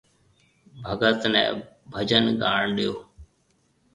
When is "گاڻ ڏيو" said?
2.41-2.93